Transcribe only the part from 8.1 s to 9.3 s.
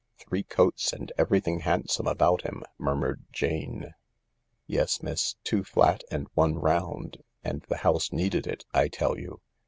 needed it, I tell